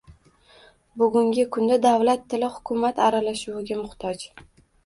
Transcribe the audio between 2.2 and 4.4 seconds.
tili hukumat aralashuviga muhtoj